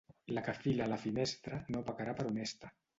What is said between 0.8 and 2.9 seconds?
a la finestra no pecarà per honesta.